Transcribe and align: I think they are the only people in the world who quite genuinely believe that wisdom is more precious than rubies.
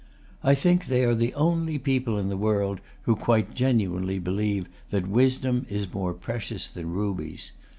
I 0.43 0.55
think 0.55 0.87
they 0.87 1.03
are 1.05 1.13
the 1.13 1.31
only 1.35 1.77
people 1.77 2.17
in 2.17 2.29
the 2.29 2.35
world 2.35 2.81
who 3.03 3.15
quite 3.15 3.53
genuinely 3.53 4.17
believe 4.17 4.65
that 4.89 5.05
wisdom 5.05 5.67
is 5.69 5.93
more 5.93 6.15
precious 6.15 6.67
than 6.67 6.89
rubies. 6.91 7.51